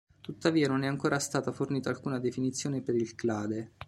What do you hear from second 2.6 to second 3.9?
per il clade.